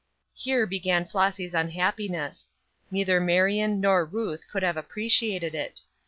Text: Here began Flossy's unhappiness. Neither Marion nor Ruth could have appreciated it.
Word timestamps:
Here 0.33 0.65
began 0.65 1.05
Flossy's 1.05 1.53
unhappiness. 1.53 2.49
Neither 2.89 3.19
Marion 3.21 3.79
nor 3.79 4.03
Ruth 4.03 4.47
could 4.47 4.63
have 4.63 4.75
appreciated 4.75 5.53
it. 5.53 5.81